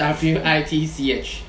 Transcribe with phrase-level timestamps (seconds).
[0.00, 1.42] W I T C H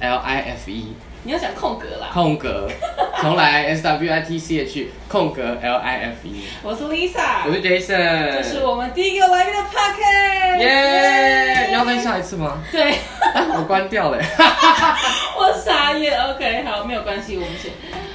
[0.00, 2.08] L I F E 你要讲空格啦。
[2.12, 2.68] 空格，
[3.20, 6.44] 重来 S W I T C H 空格 L I F E。
[6.62, 10.58] 我是 Lisa，我是 Jason，这是我们第一个来宾的 Podcast。
[10.60, 11.66] 耶！
[11.66, 12.62] 你要再下一次吗？
[12.70, 12.94] 对，
[13.58, 14.18] 我关掉了。
[15.36, 16.16] 我傻眼。
[16.30, 17.72] OK，好，没有关系，我们先。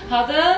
[0.10, 0.56] 好的，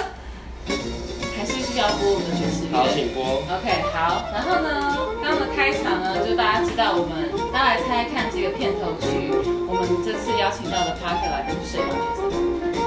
[1.78, 2.74] 要播我们的爵士乐。
[2.74, 3.46] 好，请播。
[3.54, 9.30] OK，好，然后呢，刚刚的开场呢，就大家知道我们，大家来猜看这个片头曲，
[9.70, 11.94] 我们这次邀请到的 Parker 来宾是谁吗？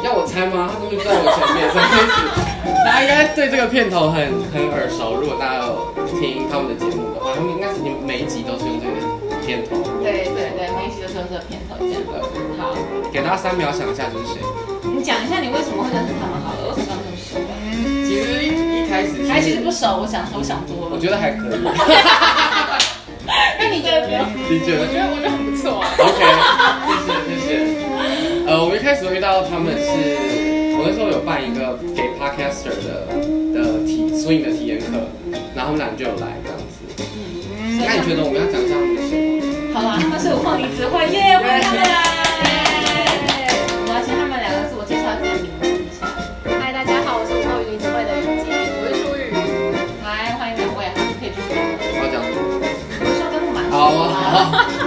[0.02, 0.66] 要我猜吗？
[0.66, 1.86] 他根本就在我前面，所以
[2.82, 5.14] 大家应该对这个片头很很耳熟。
[5.14, 8.98] 如果大家有听他们的节目的话，他们应该是每一集都是用这个
[9.46, 9.78] 片头。
[10.02, 12.02] 对对对，每一集都是用这个片头这样。
[12.58, 12.74] 好，
[13.12, 14.42] 给大家三秒想一下这是谁。
[14.82, 17.46] 你讲一下你为什么会认识他们好了，为什么他们这么？
[18.08, 18.49] 其实
[19.40, 20.94] 其实不熟，我想我想多了。
[20.94, 21.60] 我觉得还可以。
[23.58, 24.20] 那你觉得不用？
[24.50, 24.82] 你觉得？
[24.82, 25.86] 我觉得我觉得很不错啊。
[25.98, 26.20] OK，
[27.06, 28.46] 谢谢谢谢。
[28.46, 29.86] 呃，我一开始遇到他们是，
[30.76, 33.06] 我那时候有办一个给 Podcaster 的
[33.54, 35.06] 的体 swing 的体验课，
[35.54, 36.82] 然后他们俩就有来这样子。
[36.98, 39.80] 嗯，那你觉得我们要讲一下他们的谁吗？
[39.80, 42.29] 好啦，他们是五凤梨子会耶，欢迎他们来。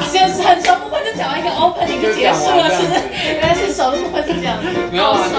[0.10, 3.02] 先是很熟部分就讲完一个 opening 就结束了，是不是？
[3.34, 4.58] 原来是熟的部分是这样。
[4.92, 5.30] 没有就是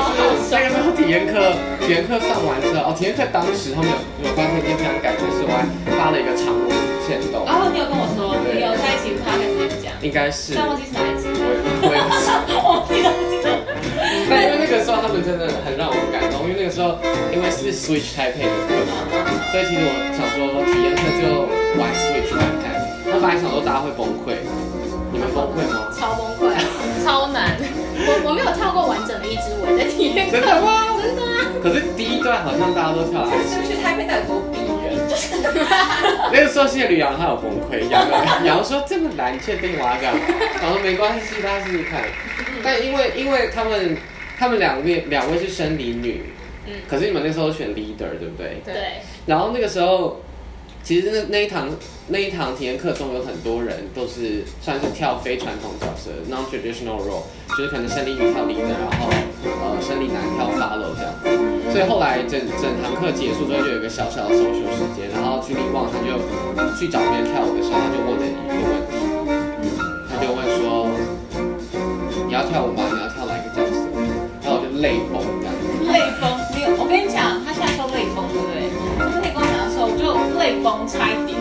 [0.49, 5.67] 熟那个时候体验课，体验课上完之后，哦，体验课当时他们有有发生一件非常感人的事，我还
[5.97, 6.69] 发了一个长文
[7.07, 11.29] 线动，然后你有跟我说，你有在一起 podcast 也讲，应该是，但忘记是哪一集。
[11.35, 12.41] 我也我也不知道。
[12.65, 13.49] 我记得不记得。
[14.31, 16.97] 但因为那个时候他们真的很让我感动，因为那个时候
[17.33, 18.93] 因为是 Switch Taipei 的课程，
[19.53, 21.49] 所以其实我想说体验课就
[21.81, 22.84] 玩 Switch 看看。
[23.15, 24.43] 我本来想说大家会崩溃，
[25.13, 25.87] 你们崩溃吗？
[25.95, 26.51] 超崩溃，
[27.05, 27.55] 超难。
[27.95, 30.99] 我我没有跳过完整的一支舞在体验课，真的吗？
[30.99, 31.47] 真的啊。
[31.63, 34.99] 可是第一段好像大家都跳来是不是去台北到底多逼人？
[35.09, 35.37] 就 是
[36.35, 38.03] 那个时候谢吕阳他有崩溃，杨
[38.45, 40.21] 杨说这么难，确定我要干嘛，
[40.61, 42.03] 然后没关系，大家试试看。
[42.65, 43.97] 但因为因为他们
[44.37, 46.35] 他们两位两位是生理女，
[46.67, 48.61] 嗯可是你们那时候选 leader 对不对？
[48.65, 48.75] 对，
[49.27, 50.21] 然后那个时候，
[50.85, 51.71] 其实那那一堂
[52.09, 57.25] 那一堂体验课中有很多人都是算是跳非传统角色 （non traditional role），
[57.57, 59.09] 就是可能生理女跳 leader，然后
[59.65, 61.73] 呃生理男跳 follow 这样子。
[61.73, 66.21] 所以后来整整堂课结束之后，就有一个小小的 social 时间，然后去李旺他就
[66.79, 69.01] 去找别人跳舞的时候，他就问了一个问题，
[70.13, 70.93] 他就问说
[72.29, 72.85] ：“你要跳舞吗？
[72.93, 73.81] 你要跳哪一个角色？”
[74.45, 75.55] 然后我就泪崩这样
[80.65, 81.37] 崩，差一点。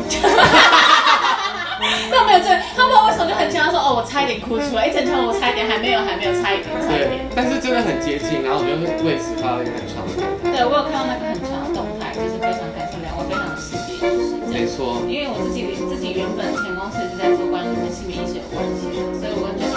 [2.11, 8.75] 但没有这，他问我为什么就很惊讶说，哦，我差一点哭出来，一整场我差一点，还没有，还没有，差一点，差一点。，但是真的很接近，然后我就
[9.07, 10.51] 为此发了一个很长的动态。
[10.51, 14.51] 对，我有看到那个很长的动态，就是非常感谢两位，非常的细节，就是这样。
[14.51, 14.99] 没错。
[15.07, 19.75] 因为我自己自己原本前公司是在做关于跟性别意识有关系的，所以我跟这种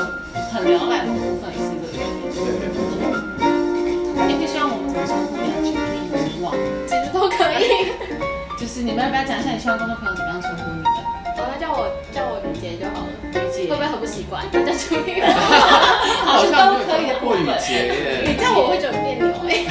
[0.54, 2.30] 很聊赖的部分也是这个原因。
[2.34, 2.78] 对对对。
[4.30, 5.54] 也可以希望我们怎么称呼你啊？
[5.66, 5.98] 举例
[6.30, 6.54] 以往，
[6.86, 7.90] 其实都可以。
[8.66, 10.90] 就是你们要不要讲一下你希望观众朋友怎么样称呼你们？
[11.38, 13.14] 哦，那叫我叫我雨洁就好了。
[13.30, 14.42] 雨洁会不会很不习惯？
[14.50, 15.22] 大家注意。
[16.26, 17.14] 好像都可以的。
[17.22, 18.26] 过雨节耶。
[18.26, 19.62] 你这样我会觉得很别扭哎。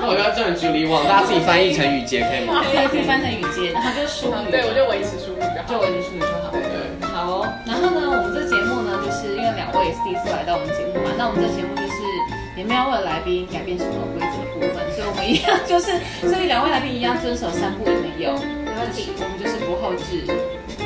[0.00, 2.64] 那我要叫你 Julie Wang，大家自己翻译成雨节可以吗？
[2.72, 5.68] 对，自己翻成雨洁，然后就淑女，对，我就维持淑女就好。
[5.68, 6.48] 就维持淑女就好。
[6.48, 6.64] 对。
[7.04, 12.00] 好哦，然后呢，我们这节目呢，就是因为两位也是第一次来到我们节目嘛，那我们这节目就是
[12.56, 14.24] 也没有为了来宾改变什么规
[14.62, 19.10] 部分，所以我们一样 就是，所以两位来宾一样遵守三不一没有，没问题。
[19.18, 20.22] 我们就是不后置，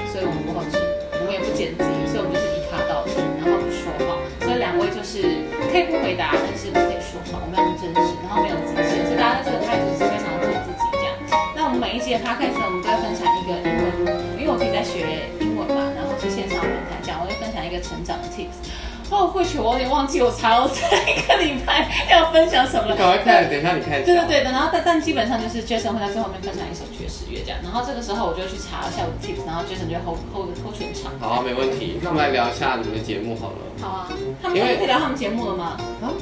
[0.08, 0.80] 所以我们不后置，
[1.20, 11.12] 我们也不剪辑，所以我们就是一卡到底，然后不说话，所以两位就是可以不回答，但是不可以说话，我们要很真实，然后没有极限，所以大家在这个态度是非常做自己这样。
[11.52, 13.84] 那我们每一集的 podcast 呢，我们都会分享一个英文，
[14.40, 18.56] 因为我自己在学英文嘛，然后是线上平台讲，我会分享一个成长的 tips。
[19.10, 20.80] 哦，或许我有点忘记我查了这
[21.12, 22.96] 一个礼拜要分享什么了。
[22.96, 24.06] 赶快看，等一下你看一下。
[24.06, 31.12] 对对对的，然后但但基本上就是 Jason 会在最后面分享一首爵士乐这样，然后这个时候我就去查一下我的 tips，然后 Jason 就会 hold hold hold 全场。
[31.20, 32.00] 好，没问题。
[32.02, 33.58] 那我们来聊一下你们的节目好了。
[33.80, 34.08] 好啊。
[34.42, 35.76] 他们可以聊他们节目了吗？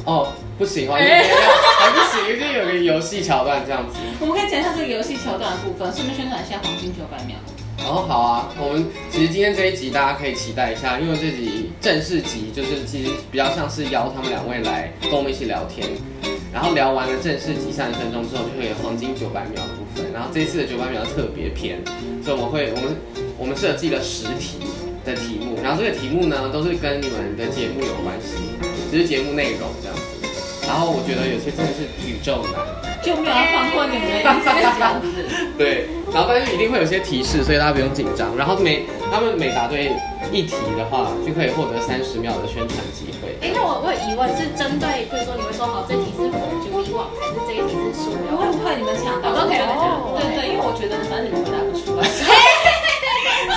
[0.05, 0.29] 哦，
[0.59, 1.35] 不行哦，你等一下
[1.81, 3.97] 还不行，就有个游戏桥段这样子。
[4.21, 7.37] 我们可以讲一下这个游戏桥段的部分，顺便宣传一下黄金九百秒。
[7.87, 15.87] 哦，好啊，我们其实今天这一集大家可以期待一下，因为这集正式集就是其实比较像是邀他们两位来跟我们一起聊天，
[16.53, 21.79] 然后聊完了正式集三十分钟之后，就会有黄金九百秒的部分，然后这一次的九百秒特别篇，
[22.25, 22.97] 所以我们会我们
[23.37, 24.65] 我们设计了十题，
[25.05, 28.57] 的题目，然后这个题目呢都是跟你们的节目有关系，
[28.91, 29.97] 只是节目内容这样。
[30.67, 32.59] 然后我觉得有些真的是宇宙难，
[33.03, 35.07] 就没有要放过你们的意思这样子。
[35.57, 38.35] 对，然后但是一定会有些提示，所以大家不用紧张。
[38.37, 39.93] 然后每他们每答对
[40.33, 43.37] 一题的话，就可以获得三十秒的宣传机会。
[43.41, 48.35] 哎，那我我有疑问，是针对，比如说你会说好，这题是否就以往，还是这一题是素描？
[48.35, 49.31] 不会不会，你们抢答。
[49.47, 49.55] 对
[50.35, 52.03] 对，因为我觉得反正你们回答不出来，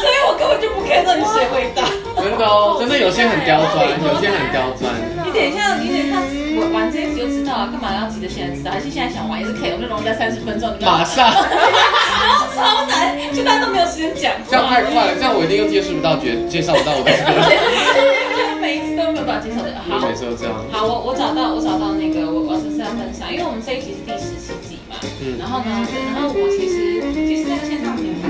[0.02, 1.84] 所以我根本就不 care 到底谁回答。
[2.18, 4.90] 真的哦，真的有些很刁钻，有些很刁钻。
[5.26, 6.18] 你等一下，你等一下，
[6.58, 8.72] 我玩这一集就知道了，干嘛要急着现在知道？
[8.72, 10.66] 还是现在想玩也是可以，我们就容易在三十分钟。
[10.82, 11.30] 马上。
[11.30, 14.34] 然后超难，就大家都没有时间讲。
[14.50, 17.30] 这样太快了，这样我一定又介绍不到，介介绍不到我的歌。
[18.58, 19.70] 每一次都没有办法介绍的。
[19.86, 20.58] 好，每次都这样。
[20.74, 24.98] 好，我我找到，我找到那个，我我是是要分享，因为我们这一集是第十七集嘛。
[25.22, 25.38] 嗯。
[25.38, 25.70] 然后呢，
[26.18, 28.28] 然后我其实其实那个线上平台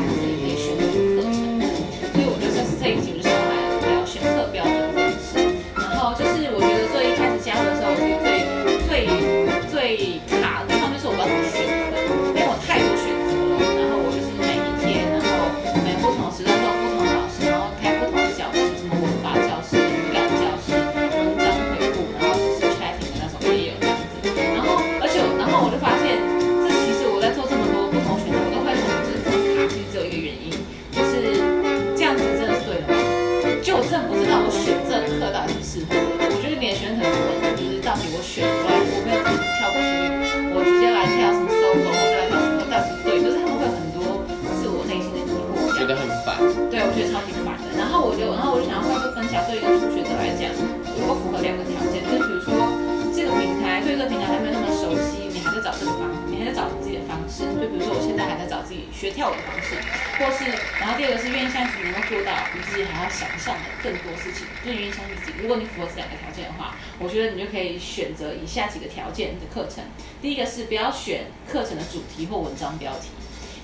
[58.94, 59.76] 学跳舞的方式，
[60.20, 60.46] 或是，
[60.80, 65.38] 然后第二个是愿意相信能够做到你自己还要想象的更多事情，更愿意相信自己。
[65.42, 69.84] 如果你符合这两个条件的话，我觉得你就可以选择以下几个条件的课程。
[70.22, 73.10] 第一个是不要选课程的主题或文章标题。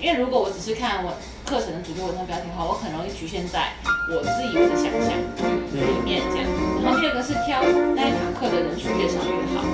[0.00, 1.16] 因为如果我只是看我
[1.46, 3.72] 课程的主题文章标题的话，我很容易局限在
[4.10, 5.16] 我自以为的想象
[5.72, 6.44] 里面这样。
[6.82, 7.62] 然后第二个是挑
[7.94, 9.64] 那一堂课的人数越少越好，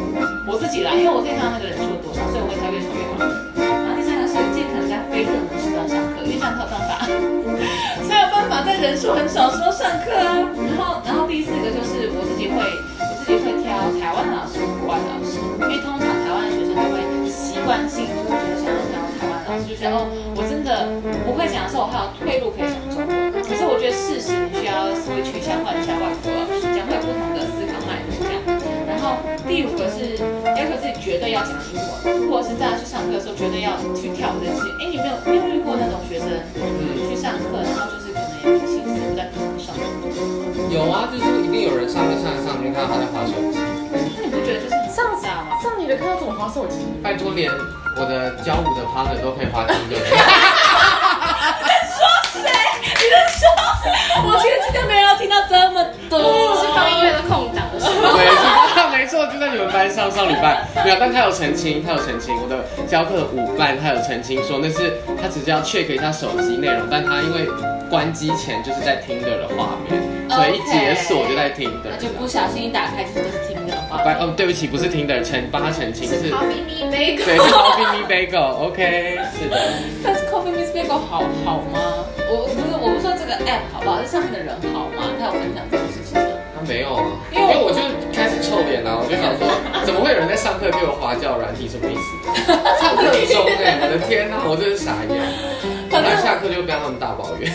[0.47, 3.50] 我自己来，因为我可以看到那个人数多少，所以我会挑越少越好。
[8.81, 10.41] 人数很少时候上课啊。
[10.41, 20.88] 然后，然后第四个就是我自己会，我自己会挑台湾老师、国外老师，因为通常台湾的学生都会习惯性就会觉得想要挑台湾老师，就觉得哦，我真的
[21.29, 23.12] 不会讲的时候，我还有退路可以讲中文。
[23.44, 28.41] 可是我觉得事实需要 switch 一下，换一下外国老师，这样会有不同的思考脉络这样。
[28.88, 30.17] 然后第五个是
[30.56, 34.73] 要求自己绝对要讲英文，或者是大家去上课的时候绝对要去跳舞这件事情。
[34.81, 36.31] 哎，你没有没有遇过那种学生
[37.05, 38.10] 去上课，然后就是
[40.70, 43.58] 有啊，就是一定有人上去上着上着就看到他在划手机。
[43.90, 45.49] 那你不觉得就是上知道吗？
[45.62, 46.76] 上你的课要怎么划手机？
[47.02, 49.96] 拜托，连我的教舞的 partner 都可以划听的。
[49.99, 50.05] 说
[52.32, 52.43] 谁？
[52.82, 53.43] 你在说？
[54.22, 56.20] 我觉得今天没人要听到这么多，
[56.61, 57.90] 是放音乐的空档的时候。
[59.26, 67.46] 就在你们班上上礼拜没有，但他有澄清，他有澄清，我的教课的舞伴他有澄清说那是他只是要 check 一下手机内容，但他因为
[67.91, 70.00] 关机前就是在听的画面，
[70.31, 74.17] 所以一解锁就在听的，就不小心一打开就是听的画面。
[74.19, 79.58] 哦，对不起，不是听的，澄帮他澄清是 Coffee Me Bagel，对，是 Coffee Me Bagel，OK， 是的。
[80.05, 82.05] 但是 Coffee Me Bagel 好好吗？
[82.31, 85.10] 我不是，我不说这个 app 好不好，这上面的人好吗？
[85.19, 86.29] 他有分享这个事情吗？
[86.55, 87.81] 他没有啊，因为我就
[88.51, 89.47] 臭脸啊，我就想说，
[89.87, 92.43] 怎么会有人在上课给我花教软体，什么意思？
[92.83, 95.23] 上课中哎，我的天哪，我真是傻眼。
[95.91, 97.47] 后来下课就跟他们大抱怨。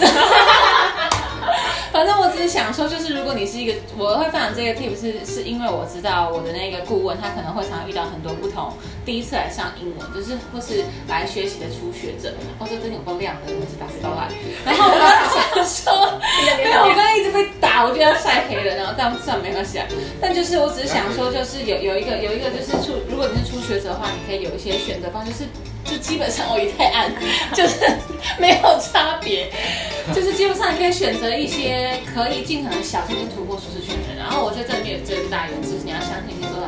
[1.96, 8.74] 反正我只是想说，就是如果你是一个，我会分享这个 tip 是是因为我知道我的那个顾问他可能会常遇到很多不同
[9.06, 12.36] 第一次来上英文，就是或是来学习的初学者。
[12.60, 14.28] 哦，这真的有够亮的，真的是打死都来。
[14.66, 16.20] 然后我刚想说，
[16.60, 18.75] 没有，我刚刚一直被打，我就要晒黑了。
[18.75, 19.88] 然后但算没关系啊。
[20.20, 25.48] 但就是我只是想说，就是有有一个有一个就是初，如果你是初学者的话，你可以有一些选择方式，是
[25.96, 27.10] 就基本上我一太暗，
[27.56, 27.80] 就是
[28.38, 29.50] 没有差别，
[30.14, 31.96] 就是基本上你可以选择一些。
[32.14, 36.68] 可以尽可能小心去突破舒适圈的人，然后我觉得这里面有最大原则是你要相信你做到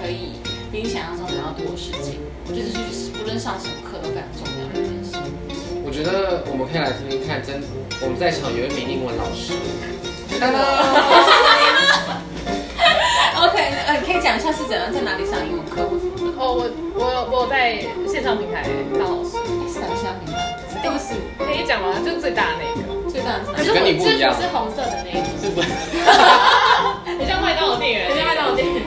[0.00, 0.32] 可以
[0.72, 2.20] 比你想象中还要多的事情。
[2.48, 5.16] 我觉得这是无论上什么课都非常重要的一件事。
[5.84, 7.60] 我觉得我们可以来听听看，真
[8.00, 9.52] 我们在场有一名英文老师。
[10.40, 10.60] 当当。
[13.86, 15.82] 呃，你可以讲一下是怎样在哪里上英文课？
[16.38, 18.62] 哦，我我我在线上平台
[18.98, 19.36] 当老师。
[19.66, 20.56] 是线上平台？
[20.84, 21.94] 都是可以讲吗？
[22.04, 22.86] 就最大的那个。
[23.10, 23.64] 最非常长可。
[23.64, 25.68] 是我跟你不一样制服是红色的那一种，是不是
[27.06, 28.82] 很像麦当劳店员，你像麦当劳店员。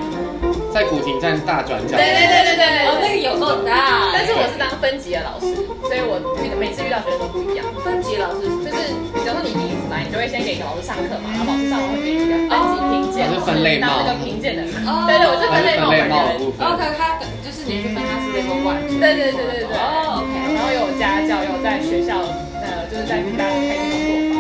[0.72, 1.98] 在古亭站大转角？
[1.98, 4.14] 对对对对对哦，那个有够大。
[4.14, 5.50] 但是我是当分级的老师，
[5.90, 7.66] 所以我遇每次遇到学生都不一样。
[7.84, 9.69] 分级老师就是，比如说你第一次
[10.00, 14.72] 来，你就会先给老师上课嘛，然后老师上完会给你一个分级评鉴，哦是分类帽那个评鉴的人。
[14.88, 16.16] 哦对对，我是分类帽分类本人。
[16.16, 16.64] 帽的部分。
[16.64, 18.80] OK，他就是你去分他是 level one。
[18.88, 19.76] 对对对对对。
[19.76, 22.16] 哦，OK，然后有家教，有在学校，
[22.64, 24.40] 呃，就是在大家开心工作坊。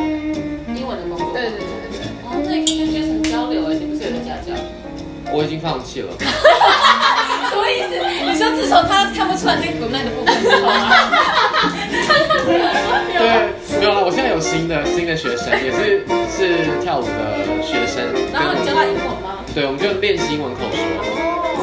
[0.79, 1.27] 英文的工作。
[1.35, 2.07] 对对对对对。
[2.23, 4.55] 哦，那你可以跟学生交流哎，你不是有个家教？
[5.31, 6.09] 我已经放弃了。
[6.17, 7.99] 什么意思？
[8.25, 10.87] 你说自从他看不出来那个滚蛋的部分之后吗？
[13.17, 14.03] 对，没有了。
[14.05, 18.03] 我现在有新的新的学生，也是是跳舞的学生。
[18.33, 19.39] 然后你教他英文吗？
[19.53, 20.77] 对，我们就练习英文口说。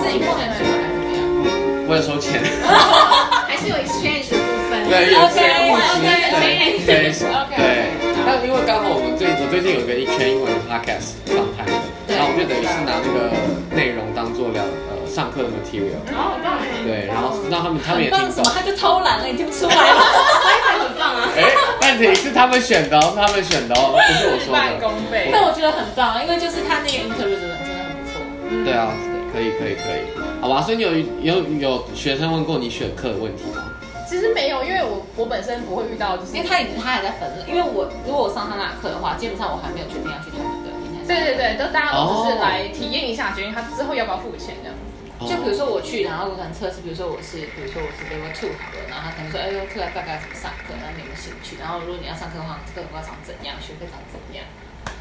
[0.02, 1.86] 是英文还是怎么样？
[1.88, 2.42] 我有收钱。
[3.46, 4.82] 还是有 exchange 的部分。
[4.90, 7.90] 对，有些 OK，物质 OK，对对 OK 对。
[8.26, 11.62] 那因为刚好我们最我最近有一个一圈英文的 podcast 访谈，
[12.10, 13.30] 然后我们就等于是拿那个
[13.70, 18.42] 内容当做聊呃上课的 material，哦，很棒哎，对，然后让他们他们也听懂。
[18.50, 20.02] 他就偷懒了，你听不出来吗？
[21.98, 24.80] 题是他们选的哦，是他们选的哦，不是我说半的。
[24.80, 25.30] 工费。
[25.32, 28.20] 但我觉得很棒，因为就是他那个 interview 真的真的很不错。
[28.64, 28.92] 对啊，
[29.32, 30.06] 可以可以可以，
[30.40, 30.62] 好吧。
[30.62, 33.72] 所以你有有有学生问过你选课的问题吗？
[34.08, 41.06] 其实没有，因为我我本身不会遇到，就是因为他已经他还在粉了，因为我如果我上他那课的话，基本上我还没有决定要去他们的平台上。
[41.10, 44.85] 对对对，都大家都是来体验一下，决定他之后要不要付钱这样子。
[45.24, 51.56] 就比如说我去，然后我可能测试，比如说我是，比如说我是 level two 好了，然后他可能说，哎呦，课大概怎么上课，然后你有没有兴趣？
[51.56, 54.44] 然后如果你要上课的话，这个课长怎样，学费长怎样？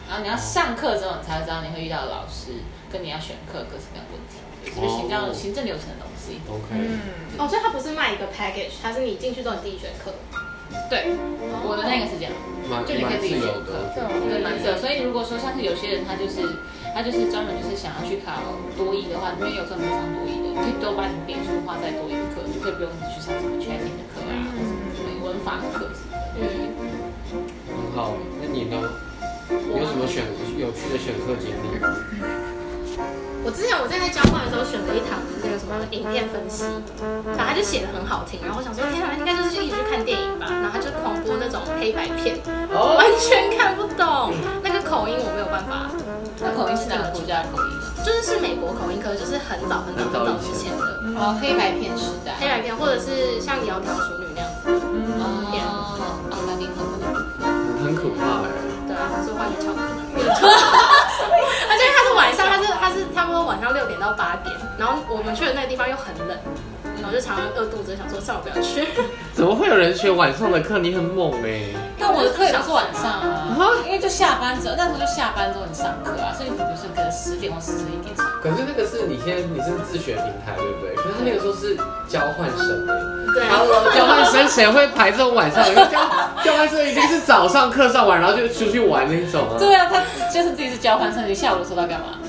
[0.08, 6.40] 然后你要上课之后，你才会知道你会遇到的老师，跟你要选课各式各样的问题，就是行政行政流程的东西。
[6.48, 10.14] OK，嗯，哦，所以它不是卖一个 package，它是你进去之后你自己选课。
[10.90, 11.14] 对，
[11.66, 12.32] 我的那个是这样。
[12.86, 13.70] 就你可以自己选蛮自由的课。
[14.30, 14.78] 对，蛮自由。
[14.78, 16.42] 所以如果说像是有些人他就是
[16.96, 18.32] 他就是专门就是想要去考
[18.80, 24.64] 多艺的话，因为有专门上多艺的，你可以多把你点数花在多艺的课，就可以不用去上什么 chatting 的课啊，或者
[24.96, 26.40] 什么文法的课什么的。
[26.40, 26.72] 嗯，
[27.68, 28.16] 很好。
[28.40, 28.80] 那你呢？
[29.52, 30.24] 你有什么选
[30.58, 31.84] 有趣的选课经历？
[33.44, 36.64] 我之前我在交换的时候选了一堂那个什么影片分析，
[37.36, 42.40] 然后他就写的很好听，然后我想说天啊，应该就是一直去看电影吧，然后他就狂播那种黑白片，
[42.72, 44.32] 哦完全看不懂，
[44.64, 45.92] 那个口音我没有办法，
[46.40, 47.86] 那口音是哪个国家的口音呢？
[48.06, 50.84] 就是是美国口音，可是就是很早很早很早之前的
[51.20, 52.36] 哦，黑白片时代。
[52.40, 54.70] 黑白片，或者是像窈窕淑女那样子，
[55.20, 55.24] 哦，
[56.32, 57.04] 哦，那你很可能。
[57.84, 58.50] 很可怕哎。
[58.88, 60.22] 对啊，说话 就巧克力。
[61.68, 62.55] 而且他是晚上，
[62.86, 66.38] 他是差不多晚上六点到八点，然后我们去的那个地方又很冷，
[67.02, 68.88] 然后就常常饿肚子，想说算了不要去。
[69.34, 70.78] 怎么会有人学晚上的课？
[70.78, 71.74] 你很猛哎。
[71.98, 78.24] 但我的课也都是晚上啊，因为就下班之后，那时候就下班之后你上课啊，所以你比如说可能十点或十一点上。
[78.44, 80.94] 可是那个是你现在你是自学平台对不对？
[80.94, 81.74] 可是他那个时候是
[82.08, 82.94] 交换生哎。
[83.34, 85.68] 对，交换生谁会排这种晚上？
[85.68, 86.06] 因为交
[86.46, 89.98] 交换生一定是早上课上完，然后就出去玩那种啊，对啊，他
[90.30, 92.22] 就是自己是交换生，你下午的时候在干嘛？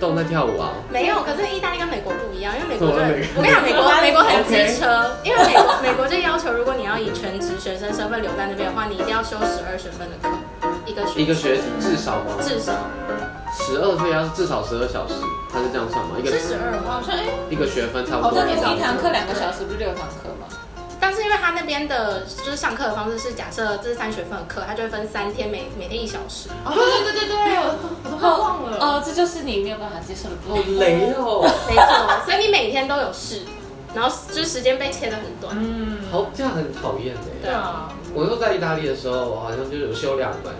[0.00, 0.72] 动，在跳舞啊。
[0.90, 2.94] 没有，可是意大利跟美国不一样，因为美国就
[3.36, 10.32] 我跟你讲，美国美国很机车，因为美国美国就要求，如果你要以全职学生身份留在那边的话，你一定要修十二学分的课，
[10.86, 12.40] 一个学一个学期至少吗？
[12.40, 12.72] 至少
[13.52, 15.14] 十二岁要是至少十二小时，
[15.52, 16.16] 他是这样算吗？
[16.18, 16.98] 一个是十二吗？
[16.98, 18.40] 好像哎，一个学分差不好多。
[18.40, 20.48] 像也是一堂课两个小时，不是六堂课吗？
[21.00, 26.48] 但是因为他那边的就是上课的方式是，假设这是三学分的课，他就会分三天，每每天一小时。
[26.64, 28.78] 哦，对对对对对，我我都忘了。
[28.78, 30.62] 哦，这就是你没有办法接受的部好。
[30.78, 31.42] 雷哦！
[31.66, 33.42] 没错，所以你每天都有事，
[33.94, 35.56] 然后就是时间被切得很短。
[35.58, 37.42] 嗯，好，这样很讨厌哎。
[37.42, 40.52] 对啊，我那时候在意大利的时候，我好像就有修两门，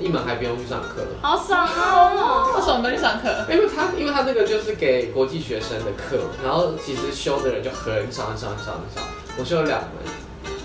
[0.00, 1.06] 一门还不用去上课。
[1.22, 2.52] 好爽哦！
[2.56, 3.28] 为什么没去上课？
[3.48, 9.00] 因为他，因为他那个就是给国际学生的课，然后其实修的人就很少很少很少很少。
[9.36, 9.90] 我修了两门，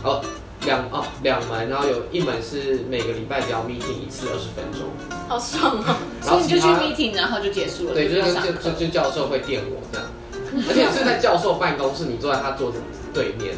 [0.03, 0.21] 哦，
[0.65, 4.89] 两哦两门，然后有一门是每个礼拜只要 meeting 一次二十分钟，
[5.27, 5.95] 好爽哦！
[6.21, 8.71] 然所以你就去他 meeting，然后就结束了，对，就就就。
[8.77, 10.07] 就教授会电我这样，
[10.67, 12.77] 而且是在教授办公室，你坐在他桌子
[13.13, 13.55] 对面，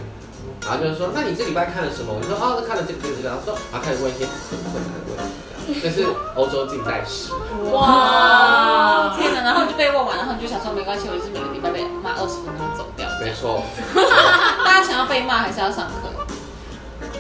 [0.63, 2.13] 然后就是说，那你这礼拜看了什么？
[2.15, 5.35] 我就说哦，看了这个这个这个，然后说，然后开始问一些很困难的问题，
[5.79, 7.31] 这样这是欧洲近代史。
[7.71, 9.41] 哇，天哪！
[9.41, 13.07] 然后就被问完，然后你就想说没关系，我就是每个礼拜被骂二十分钟走掉。
[13.21, 13.63] 没错，
[14.65, 16.09] 大家想要被骂还是要上课？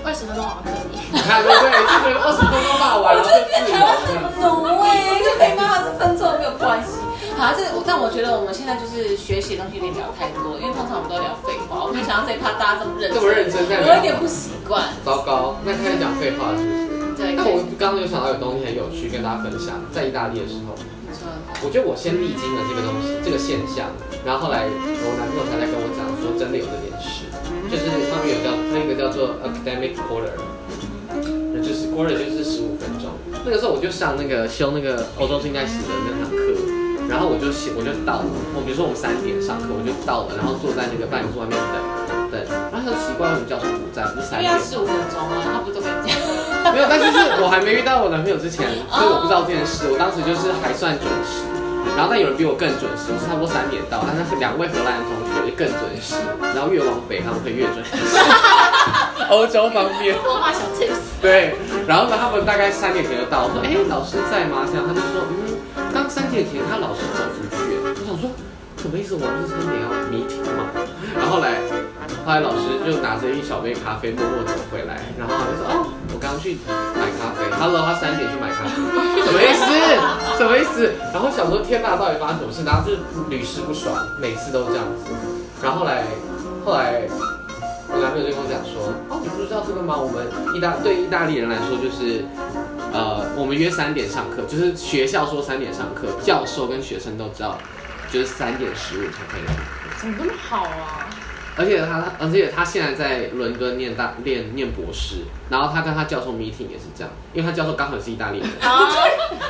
[0.03, 0.97] 二十分钟好像可以。
[1.13, 1.77] 你看对不对？
[1.77, 3.77] 就觉得二十分钟骂完，然后就自由
[4.07, 4.25] 这样。
[4.41, 6.97] 懂哎，就被骂二十分钟没有关系。
[7.37, 14.89] 好，这但我觉得我们现在就是学习的东西有点聊太多，因为通常我们都聊废话，我没想到这一趴大家这么认真，这么认真在聊我有点不习惯。
[15.05, 16.90] 糟糕，那开始讲废话是不是？
[17.77, 20.75] 刚刚有想到有东西很有趣跟大家分享，在意大利的时候，
[21.63, 23.89] 我觉得我先历经了这个东西，这个现象，
[24.25, 27.29] 然后后来我男朋友才来跟我讲说，真的有这件事，
[27.69, 30.33] 就是上面有叫那个叫做 academic quarter，
[31.61, 33.11] 就是 quarter 就是十五分钟。
[33.45, 36.41] 那个时候我就上那个修那个欧洲近代史的那堂课，
[37.09, 41.75] 然后我就写我就到了，我比如说我们三点上课，我就到了，然后坐在那个办公室外面等
[42.31, 42.37] 等，
[42.71, 44.05] 然后他说奇怪，为什么教授不在？
[44.13, 44.53] 不是三点？
[44.61, 46.30] 十五分钟啊，他不都跟你讲？
[46.73, 49.91] 没有，但是是我还没遇到我男朋友之前，所以我不知道这件事。
[49.91, 51.43] 我当时就是还算准时，
[51.95, 56.15] 然后但有人比我更准时，我是差不多三点到，但是两位荷兰的同学就更准时，
[56.55, 57.91] 然后越往北他们会越准时。
[59.29, 61.55] 欧洲方面，罗马小 tips，对，
[61.87, 64.67] 然后呢，他们大概三点前就到，我说，哎、老师在吗？
[64.67, 65.59] 这样他就说，嗯，
[65.93, 68.31] 刚三点前他老师走出去，我想说。
[68.81, 69.13] 什么意思？
[69.13, 70.73] 我们是三点要 meeting 吗？
[71.13, 71.61] 然后后来，
[72.25, 77.49] 后来老师就拿着一小杯咖啡默默走回来，然后他就说：“哦，我刚去买咖啡。
[77.59, 78.71] ”Hello，他三点去买咖啡，
[79.25, 79.65] 什么意思？
[80.37, 80.93] 什么意思？
[81.11, 82.63] 然后想说天哪，到底发生什么事？
[82.63, 82.95] 然后就
[83.29, 85.11] 屡试不爽，每次都这样子。
[85.61, 86.05] 然后后来，
[86.63, 87.01] 后来
[87.89, 89.97] 我男朋友就跟我讲说：“哦，你不知道这个吗？
[89.97, 90.25] 我们
[90.55, 92.23] 意大对意大利人来说就是。”
[92.93, 97.57] 呃，我们约三点上课，就是学校说三点上课，教授跟学生都知道，
[98.11, 99.61] 就是三点十五才可以上课。
[99.97, 101.07] 怎么这么好啊？
[101.57, 108.87] 而且他，而且他现在在伦敦念大念念博士，然后他跟他教授 meeting 也是这样，因为他教授刚好是意大利人，哦，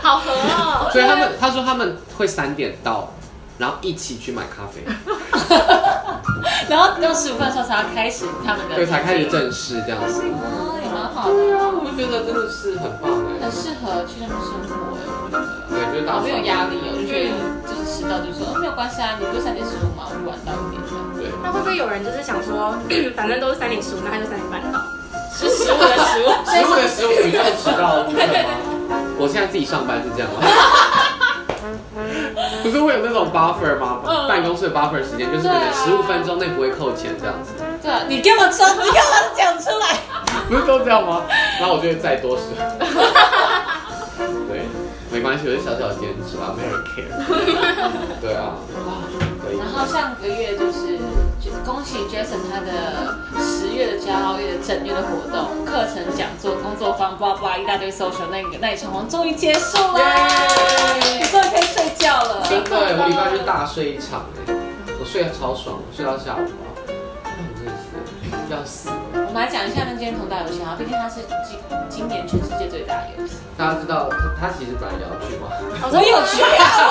[0.01, 3.13] 好合哦， 所以他们他说他们会三点到，
[3.60, 4.84] 然后一起去买咖啡，
[6.67, 10.24] 然后到十五分的时候才要开始他们的，对，才开始正式这样子。
[10.24, 15.62] 哦，也蛮好的，对啊，我觉得真的是很棒哎很，适合去那边生活哎，我觉得。
[15.72, 17.29] 对，就是大没有压力哦，我就觉得
[17.63, 19.91] 就是迟到就说、哦、没有关系啊，你不是三点十五
[21.51, 21.60] 这样。
[21.60, 21.60] 对。
[21.60, 22.74] 那会不会有人就是想说，
[23.15, 24.79] 反正都是三点十五，那他就三点半到，
[25.34, 28.35] 是十五的十五， 十五的十五，你就是迟到的部分吗？
[29.18, 30.42] 我现在自己上班是这样吗？
[32.64, 34.01] 不是会有那种 buffer 吗？
[34.05, 38.66] 嗯办公室的 buffer 时间就是可能十五分钟内不会扣钱这样子，对啊，你干嘛说？
[38.74, 39.98] 你干嘛讲出来？
[40.48, 41.24] 不是都这样吗？
[41.59, 42.44] 然后我就会再多十。
[44.48, 44.66] 对，
[45.11, 47.09] 没关系，我就小小的坚持啊，没有人 care。
[48.22, 48.53] 对啊，
[49.44, 49.57] 可以。
[49.57, 51.03] 然后上个月就是，就
[51.66, 60.00] 恭喜 Jason 他的十月的骄傲月的整月的活动、课程、讲座、工作坊，叭叭一大堆 social 那个那一场终于结束了，
[61.20, 62.46] 你终于可以睡觉了。
[62.50, 64.54] 真的，我礼拜就大睡一场哎，
[65.00, 66.68] 我睡得超爽，我睡到下午啊，
[67.26, 68.96] 我真的是要死了。
[69.14, 73.36] 我们来讲一下那间同大游戏啊，毕竟它是今今年全世界最大的游戏。
[73.58, 75.48] 大家知道他他其实本来也要去吗？
[75.84, 76.90] 我说有去啊，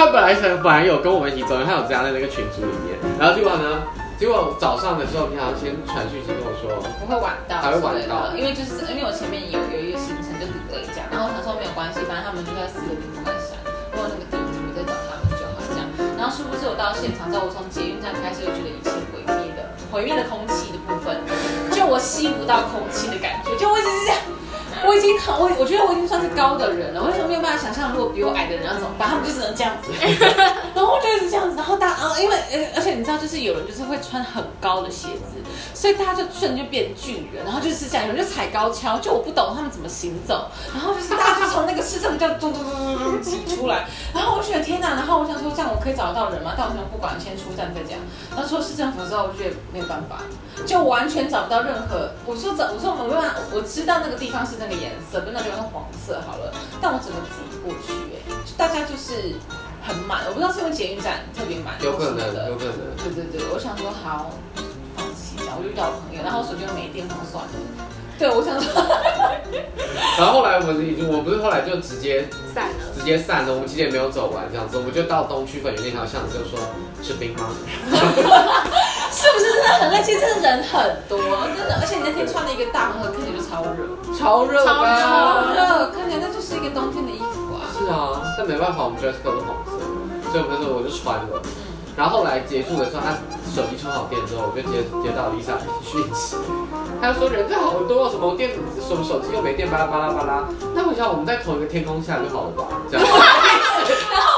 [0.00, 3.84] 他本来想本来有跟我们一起走，他有加在那个群组里面，然后结果呢，
[4.16, 13.60] 结果早上的时候，你好像先传讯息跟我说，我会晚到，还会晚到因为就是因为我前面有有一个行程就 delay 这样，然后我想说没有关系，反正他们就在四个地方在闪，
[13.92, 15.84] 我有那个地图我再找他们就好这样。
[16.16, 21.12] 然后殊不知我到现场之后，我从捷运站开始就觉得一切毁灭的毁灭的空气的部分，
[21.76, 24.20] 就我吸不到空气的感觉，就我一直是这样。
[24.86, 29.08] 我已经很我我觉得我已经算是高的人了，我为什么没有办法想象如果比我矮的人要怎么办？
[29.08, 29.92] 他们就只能这样子，
[30.74, 35.40] 然后我就一直这样子，然后大啊，因为呃而且你知道，就是有人就是会穿很高的鞋子，
[35.74, 46.54] 所以大家就瞬间就变巨人，然后就是这样，有人就踩高跷，就我不懂他们怎么行走，然后就是大家就从那个市政这样咚咚咚咚咚挤出来，然后我就觉得天哪，然后我想说这样我可以找得到人吗？
[46.56, 47.98] 但我想不管，先出站再讲。
[48.30, 50.22] 然后出了市政府之后，我觉得没有办法，
[50.64, 52.10] 就完全找不到任何。
[52.24, 58.16] 我说找，我说我没办法，我知道那个地方是那个颜色，跟那个地方是黄色好了，但我怎么挤过去、哎，
[58.56, 59.34] 大家就是
[59.82, 64.30] 很满，我不知道是因为捷运站特别满，有可能的有可能对对对，我想说好，
[64.96, 67.50] 放弃这样，我就叫我朋友，然后我手机又没电，我算了。
[68.18, 68.68] 对，我想说，
[70.18, 72.74] 然后后来我们已经，我不是后来就直接散了。
[72.94, 76.60] 直接散了，我们其实也没有走完这样子，我们就到东区粉圆那条巷子，就说
[77.02, 77.48] 吃冰吗？
[79.50, 80.02] 真的很累？
[80.02, 81.18] 其实真的人很多，
[81.56, 84.84] 真的，而且你那天穿了一个大红的，看起来就超热，超热超
[85.50, 87.66] 热，看起来那就是一个冬天的衣服啊。
[87.74, 89.78] 是啊，但没办法，我们 dress code 是红色，
[90.30, 91.42] 所以我们那时候我就穿了。
[91.96, 93.12] 然后后来结束的时候，他
[93.52, 96.36] 手机充好电之后，我就接接到 Lisa 的讯息，
[97.02, 100.44] 他就说人在好多，什么电什么手机又没电，巴拉巴拉巴拉。
[100.74, 102.64] 那我想我们在同一个天空下就好了吧？
[102.90, 103.04] 这样。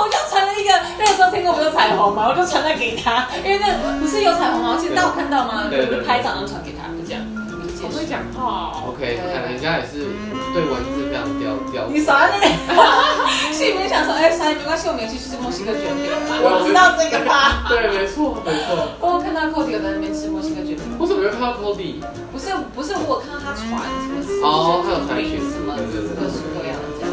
[1.03, 2.29] 那个时候天空不是彩虹吗？
[2.31, 4.77] 我就传了给他，因为那不是有彩虹吗？
[4.79, 5.67] 其实大家有看到吗？
[5.69, 7.21] 对对对拍照然后传给他，就这样。
[7.51, 8.95] 就结束好会讲话哦。
[8.95, 10.07] OK，看人家也是
[10.55, 11.91] 对文字非常雕雕。
[11.91, 12.55] 你少在那里，
[13.51, 16.07] 心里面想说，哎，啥也没关系，我们一起去吃墨西哥卷饼。
[16.38, 17.67] 我知道这个吧？
[17.67, 18.95] 对，没错，没错。
[19.03, 20.87] 我有看到 Cody 有在那边吃墨西哥卷饼。
[20.99, 21.99] 我怎么没有看到 Cody？
[22.31, 23.67] 不是不是，我有看到他传
[23.99, 27.11] 什么哦他有传什么各式各样的这样，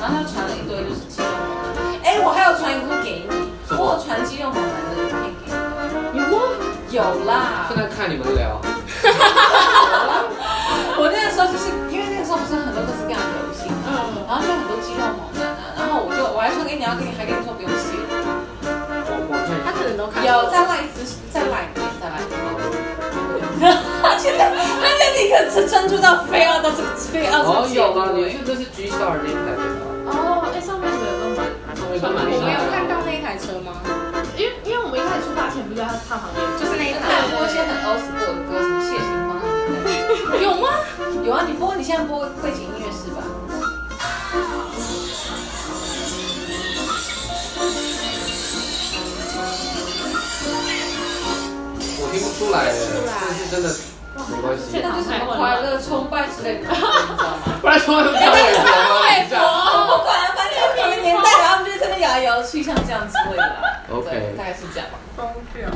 [0.00, 1.28] 然后他传了一堆就是肌肉
[2.24, 3.34] 我还有传一个给你，
[3.76, 5.52] 我有传肌肉猛男的影片给你，
[6.18, 6.38] 有吗？
[6.92, 8.60] 有啦现，在看你们聊，
[11.00, 13.88] 我那个时候就是因为那个时候不是很多各式各样的流行嘛，
[14.28, 17.96] 然后就很多肌肉猛男啊，然后我就我还说给你，要给你还跟你说不用谢，
[19.08, 19.56] 我我看。
[19.64, 21.00] 他可能都看过有在赖斯
[21.32, 22.36] 在赖里面在赖里面。
[24.20, 29.64] 现在，他就立刻是专注到非要到这个非要哦，这个有啊，节目你看这是 G Star 那台对吧？
[30.12, 30.91] 哦，哎，上面
[32.04, 32.10] 我
[32.42, 33.78] 没有看到那一台车吗？
[34.36, 40.42] 因为因为我们一开始出发前不是在他旁边，就是那一他台有播一些很 old school 的歌，什么谢霆锋。
[40.42, 40.68] 有吗？
[41.22, 43.22] 有啊，你播，你现在播背景音乐是吧？
[52.00, 52.74] 我听不出来耶，
[53.06, 53.70] 但是真的
[54.28, 54.82] 没关系。
[54.82, 57.38] 那就是什么快乐崇拜之类的，你知道吗？
[57.62, 59.06] 不然说他们拍微博吗？
[59.22, 63.82] 你这样我不管了，反正有个年代，然后他们就在那摇来摇去，像这样之类的啦。
[63.90, 64.98] OK 对大概是这样吧。
[65.16, 65.70] 疯掉。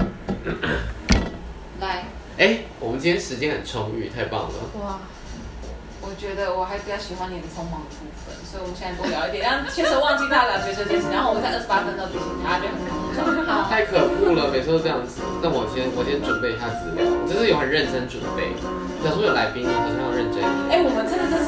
[1.81, 2.05] 来，
[2.38, 4.55] 哎，我们今天时间很充裕，太棒了。
[4.81, 5.01] 哇，
[6.03, 12.68] 我觉得我还比较喜欢你的匆忙的部分，所以我们现在多聊一点，让确实忘记大家聊角色这件事，然后我们在二十八分钟提醒他，就
[13.25, 13.68] 很好。
[13.68, 15.20] 太可恶了，每次都这样子。
[15.40, 18.53] 那我先我先准备一下资料，我这是有很认真准备。
[19.05, 20.53] 想说有来宾，好像要认真一点。
[20.72, 21.46] 哎、我们真的这次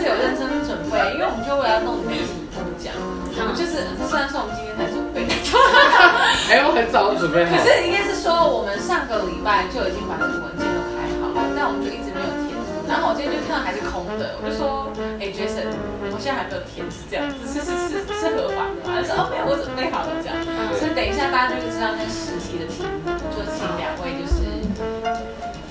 [7.29, 7.69] 准备好可。
[7.69, 12.57] 是应该是说我们上个礼拜就已经把那个文件都开好了，但我们就一直没有填。
[12.89, 14.89] 然后我今天就看到还是空的，我就说，
[15.21, 15.77] 哎、j a s o n
[16.09, 18.97] 我现在还没有填，是这样，是是是是合法的吗？
[18.97, 20.33] 他说哦没有，我准备好了这样。
[20.81, 24.49] 所以等一下大家就会知道那实习的题目，就请两位就是，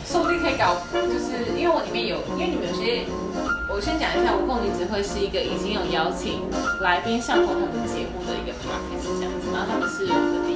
[0.06, 3.10] 说不定可以搞，就是因为我里面有，因为你们有些。
[3.70, 6.40] 我先讲一下，无共女只会是一个已经有邀请
[6.82, 10.56] 来宾上过他们节目的一个 podcast 这样子，然后他们是我们的第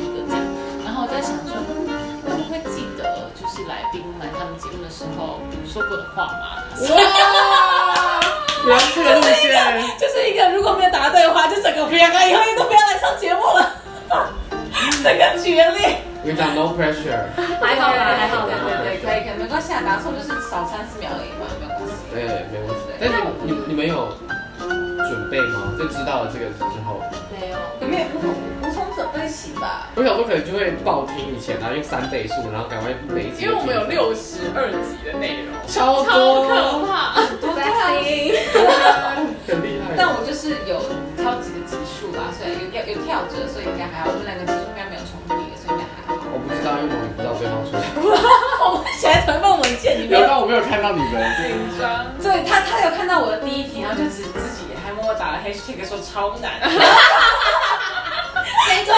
[0.92, 6.68] 然后我在想说，我会不会记得就是来宾来他们节目的时候说过的话吗？
[6.84, 8.20] 哇！
[8.68, 9.56] 原来这个路线，
[9.96, 13.72] 就是一个如果没有答对的话，就整个不要看，以后都不要来上节目了，
[15.02, 16.04] 整个决裂。
[16.20, 17.24] 我跟你讲，no pressure。
[17.40, 18.84] 还好啦，还好对啦。
[18.84, 22.04] 对对，可以可以，没关系啊，答错就是少三四秒而已嘛，没有关系。
[22.12, 22.92] 对，没问题。
[23.00, 23.16] 但是
[23.48, 24.12] 你你们有
[25.08, 25.72] 准备吗？
[25.80, 27.00] 就知道了这个之后，
[27.32, 27.56] 没有。
[27.80, 28.61] 你们也无从无从准备
[29.32, 29.88] 起吧？
[29.96, 33.46] 我想说可能就会爆听以前啊，用三倍速，然后赶快每一集。
[33.46, 37.15] 因为我们有六十二集的内容，超超多，可怕。
[37.39, 39.15] 多对啊
[39.48, 39.96] 很厉害。
[39.98, 40.78] 但我就是有
[41.17, 44.12] 超级的集数啦，所以有有有跳着，所以应该还好。
[44.12, 46.20] 我们两个集数应该没有重叠，所以应该还好。
[46.32, 48.04] 我不知道，因为我不知道对方说什么。
[48.67, 51.15] 我们写在传送文件里面有，但我没有看到你们。
[51.39, 52.12] 紧张。
[52.22, 56.60] 对他他有看到我的第一题，然后就只自己还默默打了 hashtag 说超难。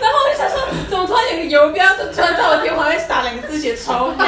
[0.00, 0.56] 然后我就想说，
[0.88, 4.26] 怎么突然有个游标就突然在我天花板打两个字写超难？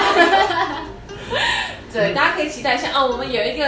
[1.93, 3.07] 对，大家可以期待一下哦。
[3.07, 3.65] 我们有一个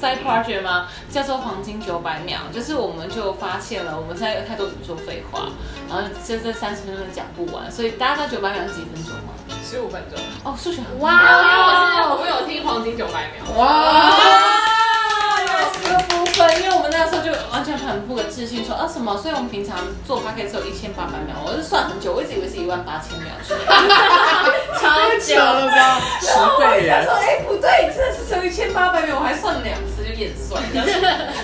[0.00, 0.88] side project 吗？
[1.10, 5.48] 叫做黄金九百秒，就是我们就发现了，我们现在有太多宇宙废话，
[5.88, 9.34] 然后这这三十分钟讲不完，所以大家知道九百秒是几分钟吗？
[9.64, 10.18] 十五分钟。
[10.44, 11.22] 哦，数学很哇因为
[12.08, 13.44] 我是我有听黄金九百秒。
[13.56, 14.49] 哇！
[16.40, 19.16] 啊，原来是这个部分，因为我们那时候就完全很不可置信，说啊什么？
[19.18, 19.76] 所以我们平常
[20.06, 23.28] 做 p d c a s 有一千八百秒，我是算很久，我一直以为是一万八千秒。
[24.80, 24.88] 超
[25.20, 27.04] 久了吧，十倍耶！
[27.04, 30.62] 他说：“哎、不对，真的是只有一千八百秒，我还算两次，就演算，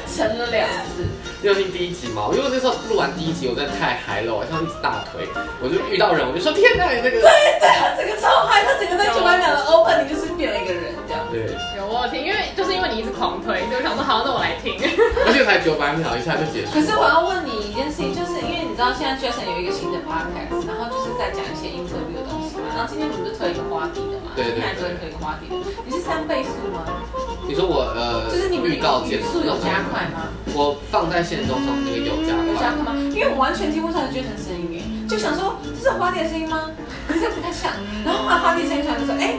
[0.09, 1.04] 乘了两次。
[1.42, 2.32] 你有听第一集吗？
[2.32, 5.28] 因为我那时候录完第一集，我真的太嗨了，我像一只大腿，
[5.61, 7.28] 我就遇到人，我就说天哪，你那个对
[7.61, 10.94] 对，他整个超嗨，他整个在九百秒的 open，你就是变了一个人。
[11.37, 14.72] 对，有我有听，因为就是因为你一直狂推，所以我想说好，那我来听。
[15.29, 16.72] 而且才九百秒，一下就结束。
[16.72, 22.72] 可是我要问你一件事情，就是因为你知道现在 Jason 有一个新的 podcast，然后就是在讲一些 interview 的东西嘛。
[22.72, 26.88] 然后今天你们就推一个花地的嘛，对今天还昨天推一个花地的，你是三倍速吗？
[27.44, 30.33] 你说我呃，就是你们预告剪语速有加快吗？
[30.57, 32.96] 我放在线中上那个有加快，有加快吗？
[33.12, 36.72] 因为我完全听不出来 Jason 声音哎，就想说这是花地的声音吗？
[37.05, 37.77] 可是又不太像。
[38.05, 39.37] 然后后来花地声音出来就说，哎、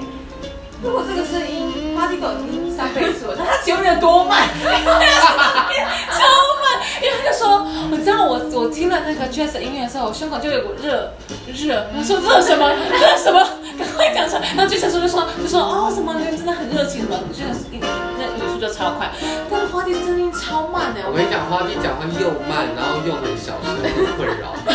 [0.81, 4.47] 如果这个声音花地都已经三倍速了，那他节目有多慢？
[4.61, 6.21] 超
[6.61, 6.77] 慢！
[7.01, 11.11] 因为他就说，我知道我我听了那个 jazz 的音乐的时候，我胸口就有股热
[11.49, 13.41] 热，他说热什么 热什么，
[13.77, 14.41] 赶快讲出来。
[14.55, 19.09] 然后 jazz 说就说就说哦什么真的很热情什么，jazz 一那语速就超快，
[19.49, 24.53] 但是花地声音超慢的，我跟你讲，花弟讲话又慢，然后又很小声，很困扰。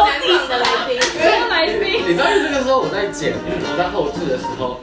[0.00, 0.98] 难搞的来宾。
[1.18, 4.80] 没有来宾，你知道，这个时候我在剪，我在后置的时候，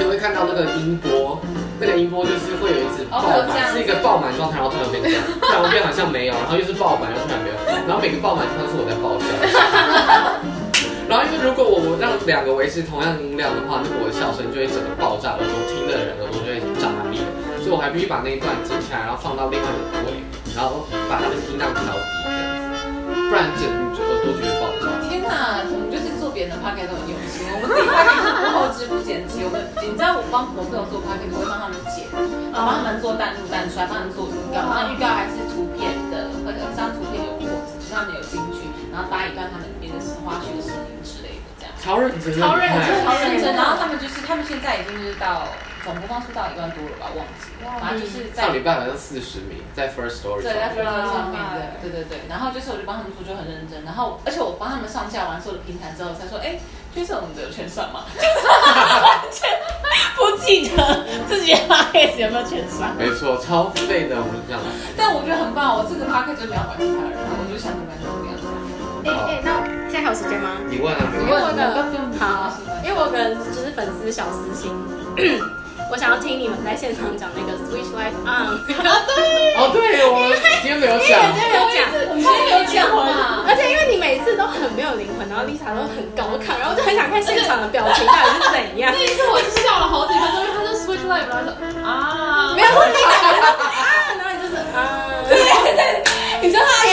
[0.00, 1.38] 就会看到那个音波，
[1.78, 9.28] 那个音波就是会有一直爆满，是一个爆满状态，然后突然变这样，突然变好像没有，然后又是爆满，又突然没有，然后每个爆满都是我在爆笑。
[11.04, 17.20] 然后因为如果我我让两个维持同样音量的话，那个我的笑声就会整个爆炸，耳朵听的人耳朵就会炸裂，
[17.60, 20.24] 所以我还必须把那一段剪下来，然后放到另外一个位，
[20.56, 22.88] 然后把它的音量调低这样子，
[23.28, 24.69] 不然整耳朵就会爆
[26.40, 31.12] 别人的 p o c a s t 都很用心，我们自己 p o c a s t 不后置不剪辑，我们你知道我帮我朋友做 p
[31.12, 32.08] o c a s t 我会帮他们剪，
[32.48, 37.44] 然后帮他们做弹幕、弹出来，帮他们做预告，然后预告还是图片的，或者这张图片有过
[37.92, 41.76] 他们有进去，然后搭一段他们里面的花絮的声音之类的这样。
[41.76, 45.44] 超认真，超认真超认真，然后他们就是他们现在已经就是到
[45.84, 52.20] 总播放出到一万多了吧，忘记了，反正就是在上礼拜好像四十名，在 First Story 对，在上 f 面 i r 上面的，对对对。
[52.28, 53.84] 然后就是我就帮他们做，就很认真。
[53.84, 56.60] 然后而且我帮他们上架完所有的平台之后，才说，哎，
[56.94, 58.04] 就是我们的有全上吗？
[60.16, 62.94] 不记得自己的 p o c a 有没有全上。
[62.96, 64.60] 没错，超废的，我们这样。
[64.96, 68.36] 但我觉得很棒，我这个 p o c a 就没有管其他人，我就想怎么样就怎么样。
[69.00, 70.58] 哎哎，那现在还有时间吗？
[70.68, 71.40] 你问啊，没因为问。
[71.42, 72.52] 我有个不用好，
[72.84, 74.68] 因为我有个就是粉丝小私心，
[75.90, 78.54] 我想要听你们在现场讲那个 Switch Life On，
[79.58, 81.18] 哦，对，我们今天没有讲。
[81.34, 81.82] 今天没有讲。
[82.06, 83.42] 我们今天没有讲嘛？
[83.42, 88.94] 而且因为你每次都很没有灵魂，然后 Lisa 都很高亢，然后就很想看现场的表情到底是怎样。
[88.94, 91.50] 那一次我就笑了好几分钟，因为他就 Switch Life，然后说
[91.82, 96.06] 啊，没有，问题啊，然后你就是啊，对对
[96.38, 96.86] 你知道他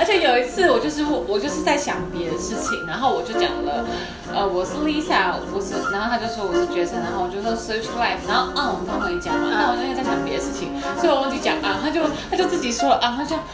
[0.00, 3.84] 而且有一次我就是我就是在想别的事情，然后我就讲了，
[4.32, 13.44] 呃，我是 Lisa，我是，然后他就说我是 Jason，然后我就说 Switch Life，然后啊，我们刚会讲嘛，那我就在想别的事情，所以我忘记讲啊，他就他就自己说了啊，他就啊，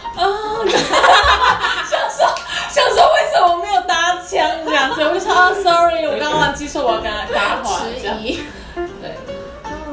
[1.90, 2.22] 想说
[2.70, 7.82] 想说为什么我没有搭腔这样子，我就说啊，sorry，我刚刚忘记说我要跟他搭话。
[9.02, 9.18] 对，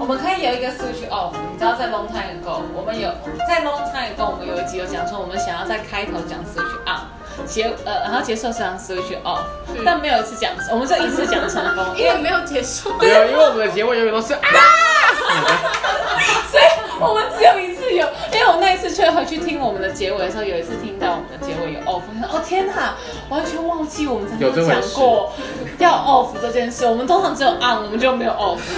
[0.04, 1.32] 我们可以有一个 switch off。
[1.50, 3.08] 你知道，在 long time ago，我们有
[3.48, 7.08] 在 long time ago，我们有一集有讲说，我们想要在开头讲 switch on，
[7.48, 9.40] 结呃，然后结束是讲 switch off，、
[9.86, 12.92] 但没有一次讲，我们这一次讲成功， 因为没有结束。
[13.00, 14.42] 没有，因为我们的结尾永远都是啊。
[16.52, 16.64] 所以
[17.00, 22.96] 我们只有一次有，因为我那一次却回去听我们的结尾的时候，有一次听到我们的结尾有 off，哦天哪，
[23.30, 25.32] 完全忘记我们曾经讲过
[25.80, 28.60] 要 off 这件事，我们通常只有 on，我们就没有 off。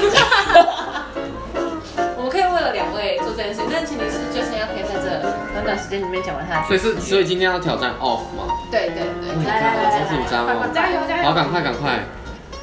[3.46, 5.22] 件事，但前提是 Jason 要可以在这
[5.54, 6.68] 短短时间里面讲完他的。
[6.68, 8.48] 所以是，所以今天要挑战 off 吗？
[8.72, 11.24] 对对对，来来来来好紧张哦加油加油！
[11.24, 12.00] 好，赶快，赶快，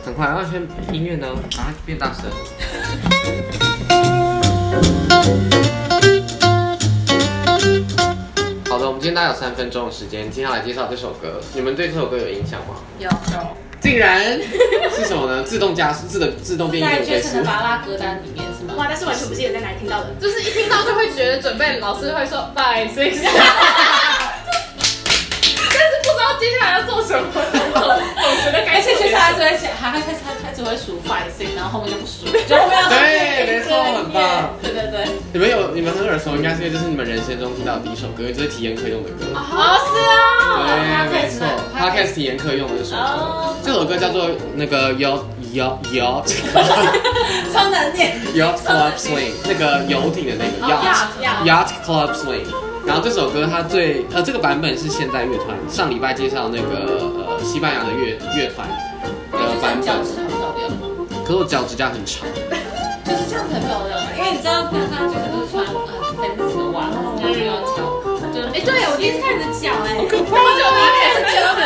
[0.04, 0.26] 赶快！
[0.26, 2.24] 要先音乐呢，把它变大声。
[8.68, 11.40] 好的，我们今天大概有三分钟的时间，接下来介绍这首歌。
[11.54, 12.74] 你们对这首歌有印象吗？
[12.98, 14.40] 有有竟然
[14.94, 15.42] 是什么呢？
[15.42, 18.74] 自动加速，自动自动变在音乐 Jason 的巴拉歌单里面是吗？
[18.76, 20.14] 哇，但是完全不记得在哪里听到的。
[20.20, 22.72] 就是一听到就会觉得准备，老师会说不知道
[26.42, 30.98] 接下来要做什么，总总觉得该而且做点就是他只会写，还会他他他只会数。
[31.06, 33.46] five 然后后面就不数，就后面要 对。
[33.46, 35.06] 没错很棒对对对。
[35.32, 39.24] 你们有你们很耳熟，应该是因为这是你们人生中听到的第一首歌，因为这是体验课用的歌。
[39.34, 41.46] 哦，是啊，对，没错
[41.78, 45.22] ，Podcast 体验课用的这首歌哦，这首歌叫做那个 Yacht
[45.54, 46.32] Yacht Yacht
[47.52, 48.16] 超难念。
[48.34, 52.71] Yacht Club Swing，那个游艇的那个 Yacht Yacht Club Swing。
[52.84, 58.68] 然后这首歌它最呃这个版本是现代乐团，上礼拜介绍那个呃西班牙的乐乐团
[59.32, 60.70] 的版本，脚趾很漂亮，
[61.24, 62.26] 可是我脚指甲很长，
[63.04, 64.02] 就是这样很漂亮。
[64.18, 65.72] 因为你知道，平常就是都穿很
[66.18, 67.86] fancy 的袜子，然后又要跳，
[68.34, 71.62] 就是哎，对我第一次看你的脚，哎，我就一开始觉得很，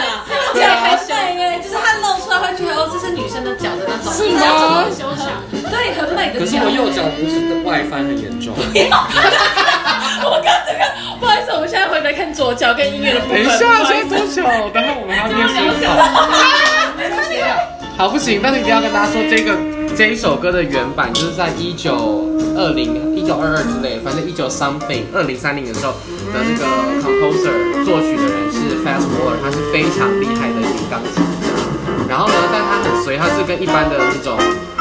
[0.52, 5.32] 而且很美耶，就是它露出来会觉得哦，这是女生的脚的那种，是吗很修长。
[5.72, 6.44] 对，很美的脚。
[6.44, 8.54] 可是我右脚拇指外翻很严重。
[10.24, 10.80] 我刚这个，
[11.66, 13.42] 们现在回来看左脚跟音乐的部分。
[13.42, 14.42] 等一下，现在多久？
[14.72, 15.54] 等会我们还要念书
[17.98, 18.06] 好。
[18.06, 19.52] 好不行，但是一定要跟大家说，这个
[19.96, 25.92] 这一首歌的原版就是在一九二零、一九二二之类，反正一九 something 二零三零的时候
[26.30, 26.62] 的那个
[27.02, 27.50] composer
[27.84, 31.50] 作曲的人是 Fast Waller，他是非常厉害的一个钢琴家。
[32.06, 34.38] 然后呢，但他很随，他是跟一般的那种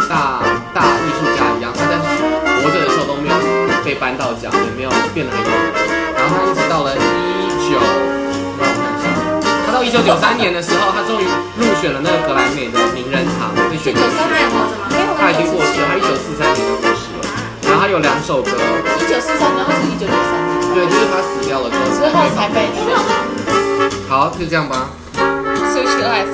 [0.08, 0.44] 大
[0.76, 1.98] 大艺术家一样，他在
[2.62, 3.36] 活着的时候都没有
[3.84, 6.05] 被搬到奖，也没有变得很有名。
[6.26, 6.98] 然后他一直到了一
[7.70, 9.14] 九，让我看一下，
[9.62, 11.26] 他到一九九三年的时候，他终于
[11.62, 14.02] 入选了那个格莱美的名人堂，被选进去。
[14.02, 14.90] 九三还活着吗？
[14.90, 17.30] 没有，他已经过世了，他一九四三年就过世了。
[17.70, 18.50] 然后他有两首歌，
[18.98, 22.74] 一九四三，然后是一九九三年对，就是他死掉了之后之后才被
[24.10, 24.90] 好，就这样吧。
[25.70, 26.34] Switch Life。